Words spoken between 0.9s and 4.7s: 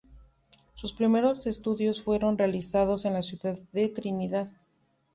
primeros estudios fueron realizados en la ciudad de Trinidad.